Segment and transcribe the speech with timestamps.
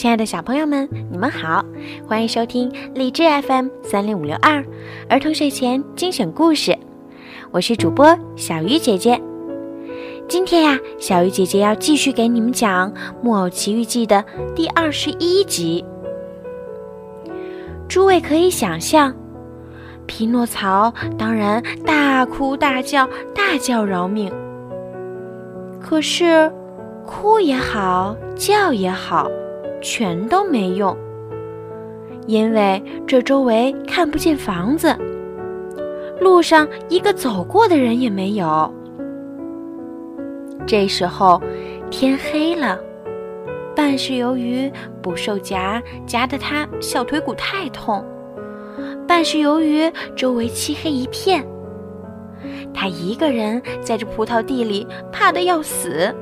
[0.00, 1.62] 亲爱的小朋友们，你们好，
[2.08, 4.64] 欢迎收听荔枝 FM 三零五六二
[5.10, 6.74] 儿童睡前精选故事，
[7.50, 9.20] 我是主播小鱼姐姐。
[10.26, 12.90] 今天呀，小鱼姐姐要继续给你们讲
[13.20, 14.24] 《木偶奇遇记》的
[14.56, 15.84] 第二十一集。
[17.86, 19.14] 诸位可以想象，
[20.06, 24.32] 匹诺曹当然大哭大叫，大叫饶命。
[25.78, 26.50] 可是，
[27.04, 29.30] 哭也好，叫也好。
[29.80, 30.96] 全都没用，
[32.26, 34.94] 因为这周围看不见房子，
[36.20, 38.72] 路上一个走过的人也没有。
[40.66, 41.40] 这时候
[41.90, 42.78] 天黑了，
[43.74, 44.70] 半是由于
[45.02, 48.04] 捕兽夹夹得他小腿骨太痛，
[49.08, 51.44] 半是由于周围漆黑一片，
[52.72, 56.14] 他一个人在这葡萄地里怕得要死。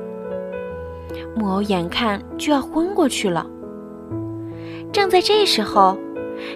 [1.35, 3.45] 木偶眼看就要昏过去了。
[4.91, 5.97] 正在这时候，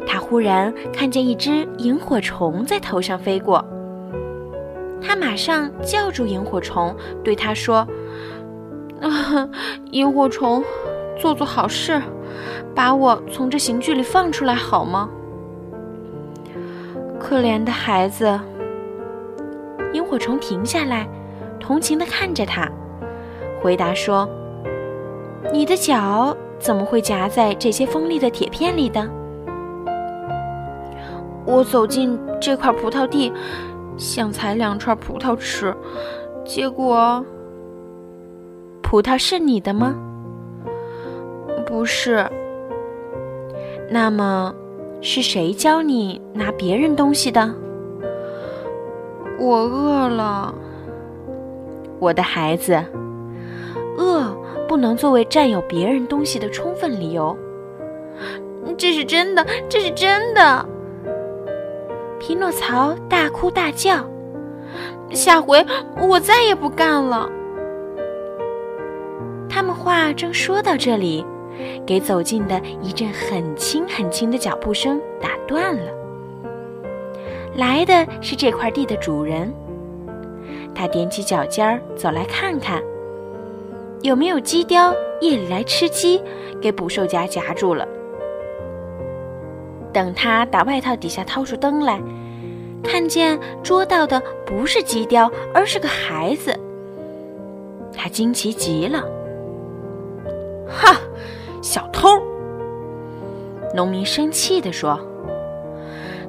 [0.07, 3.63] 他忽然看见一只萤火虫在头上飞过。
[5.01, 7.87] 他马上叫住萤火虫，对他说
[9.01, 9.47] ：“啊，
[9.91, 10.63] 萤火虫，
[11.17, 12.01] 做做好事，
[12.73, 15.09] 把我从这刑具里放出来好吗？”
[17.19, 18.39] 可怜的孩子。
[19.93, 21.07] 萤火虫停下来，
[21.59, 22.67] 同情地看着他，
[23.61, 24.27] 回答说。
[25.53, 29.07] 你的脚怎么会夹在这些锋利的铁片里的？
[31.45, 33.31] 我走进这块葡萄地，
[33.95, 35.71] 想采两串葡萄吃，
[36.43, 37.23] 结果……
[38.81, 39.93] 葡萄是你的吗？
[41.67, 42.27] 不是。
[43.91, 44.51] 那么，
[45.01, 47.53] 是谁教你拿别人东西的？
[49.39, 50.51] 我饿了，
[51.99, 52.83] 我的孩子，
[53.99, 54.35] 饿。
[54.73, 57.37] 不能作为占有别人东西的充分理由。
[58.75, 60.67] 这是真的，这是真的。
[62.19, 64.03] 匹诺曹大哭大叫
[65.13, 65.63] ：“下回
[66.01, 67.29] 我再也不干了。”
[69.47, 71.23] 他们话正说到这里，
[71.85, 75.91] 给走近的一阵很轻很轻的脚步声打断了。
[77.53, 79.53] 来的是这块地的主人，
[80.73, 82.81] 他踮起脚尖儿走来看看。
[84.03, 86.21] 有没有鸡雕夜里来吃鸡，
[86.61, 87.87] 给捕兽夹夹住了？
[89.93, 92.01] 等他打外套底下掏出灯来，
[92.83, 96.53] 看见捉到的不是鸡雕，而是个孩子。
[97.95, 99.05] 他惊奇极了。
[100.67, 100.99] 哈，
[101.61, 102.09] 小偷！
[103.73, 104.99] 农民生气地说：“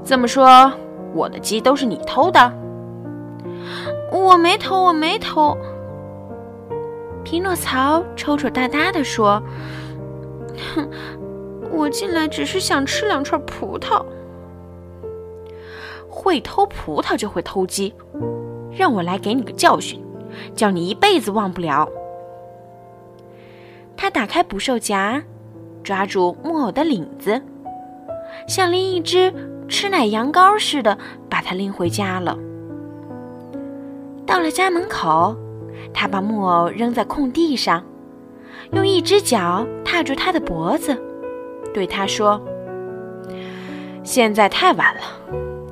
[0.05, 0.73] 这么说，
[1.13, 2.53] 我的鸡都是你偷的？”
[4.13, 5.59] 我没偷，我没偷。
[7.35, 9.43] 匹诺曹抽抽搭搭地说
[10.73, 10.89] ：“哼，
[11.69, 14.07] 我进来只是想吃两串葡萄。
[16.09, 17.93] 会偷葡萄就会偷鸡，
[18.71, 20.01] 让我来给你个教训，
[20.55, 21.89] 叫你一辈子忘不了。”
[23.99, 25.21] 他打开捕兽夹，
[25.83, 27.43] 抓住木偶的领子，
[28.47, 29.35] 像拎一只
[29.69, 30.97] 吃奶羊羔似的，
[31.29, 32.39] 把它拎回家了。
[34.25, 35.35] 到了家门口。
[35.95, 37.83] 他把木偶扔在空地上，
[38.73, 41.01] 用一只脚踏住他的脖子，
[41.73, 42.39] 对他说
[44.03, 45.01] ：“现在太晚了，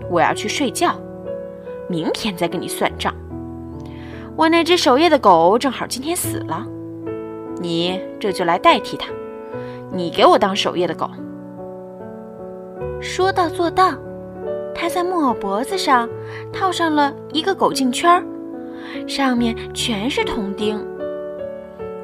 [0.09, 0.95] 我要去睡觉，
[1.89, 3.13] 明天再跟你算账。
[4.37, 6.65] 我那只守夜的狗正好今天死了，
[7.61, 9.11] 你这就来代替它，
[9.93, 11.11] 你给我当守夜的狗。”
[13.03, 13.93] 说到做到，
[14.75, 16.09] 他在木偶脖子上
[16.53, 18.25] 套上了一个狗颈圈。
[19.07, 20.79] 上面全是铜钉，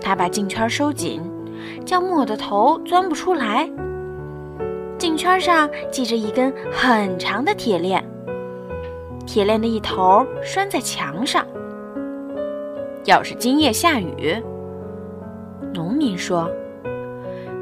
[0.01, 1.21] 他把镜圈收紧，
[1.85, 3.69] 叫木偶的头钻不出来。
[4.99, 8.05] 镜圈上系着一根很长的铁链，
[9.27, 11.47] 铁链的一头拴在墙上。
[13.05, 14.37] 要是今夜下雨，
[15.73, 16.51] 农民说，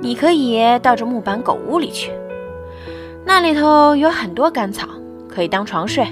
[0.00, 2.10] 你可以到这木板狗屋里去，
[3.24, 4.88] 那里头有很多干草，
[5.28, 6.06] 可以当床睡。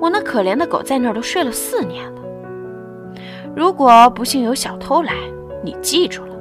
[0.00, 2.20] 我那可怜的狗在那儿都睡了四年了。
[3.54, 5.12] 如果不幸有小偷来，
[5.62, 6.34] 你记住了，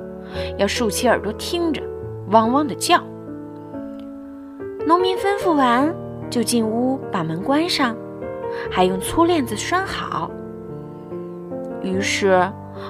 [0.58, 1.82] 要竖起耳朵听着，
[2.30, 3.04] 汪汪的叫。
[4.86, 5.94] 农民吩咐完，
[6.30, 7.96] 就进屋把门关上，
[8.72, 10.32] 还用粗链子拴好。
[11.84, 12.50] 于是，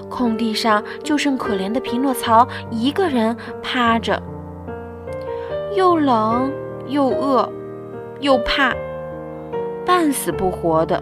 [0.10, 4.22] 空地上就剩可怜的匹诺曹一个人趴着，
[5.76, 6.52] 又冷
[6.88, 7.50] 又饿
[8.20, 8.72] 又怕。
[9.90, 11.02] 半死不活的，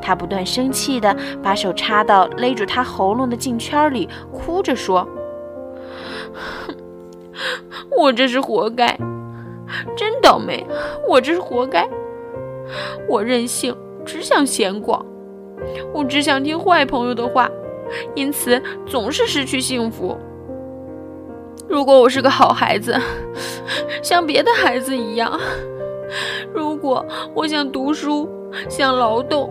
[0.00, 5.06] 他不断生气的把手插到勒住他喉咙的颈圈里，哭着说
[7.98, 8.98] ：“我这是活该，
[9.94, 10.66] 真倒霉！
[11.06, 11.86] 我这是活该。
[13.06, 13.76] 我任性，
[14.06, 15.04] 只想闲逛，
[15.92, 17.46] 我只想听坏朋友的话，
[18.14, 20.16] 因此总是失去幸福。
[21.68, 22.98] 如果我是个好孩子，
[24.02, 25.38] 像别的孩子一样；
[26.84, 27.02] 果
[27.32, 28.28] 我想读书，
[28.68, 29.50] 想劳动，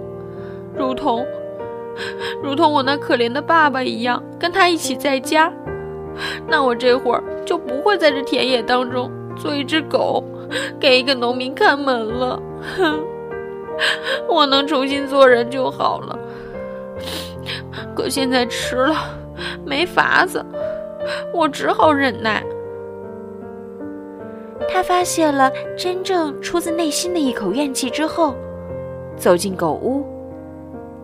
[0.78, 1.26] 如同
[2.44, 5.52] 如同我那可怜的爸爸一样，跟他一起在家，
[6.48, 10.24] 那我这会儿就不会在这田野当中做一只狗，
[10.80, 12.40] 给一个农民看门了。
[12.78, 13.00] 哼，
[14.30, 16.20] 我能重新做人就好了。
[17.96, 18.96] 可现在迟了，
[19.66, 20.46] 没法子。
[21.34, 22.44] 我只好忍耐。
[24.70, 28.36] 他发泄了真正出自内心的一口怨气之后，
[29.16, 30.06] 走进狗屋，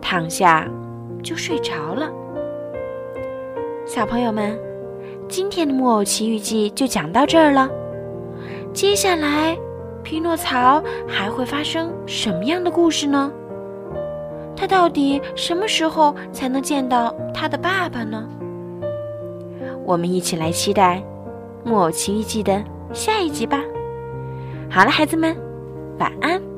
[0.00, 0.68] 躺下
[1.22, 2.10] 就睡着了。
[3.86, 4.58] 小朋友们，
[5.28, 7.68] 今天的《木偶奇遇记》就讲到这儿了。
[8.72, 9.56] 接下来，
[10.02, 13.32] 匹诺曹还会发生什么样的故事呢？
[14.56, 18.28] 他到底什么时候才能见到他的爸爸呢？
[19.84, 21.02] 我们一起来期待
[21.68, 23.62] 《木偶奇遇记》的下一集吧。
[24.70, 25.36] 好了，孩子们，
[25.98, 26.49] 晚安。